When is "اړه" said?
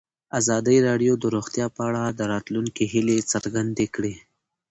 1.87-2.03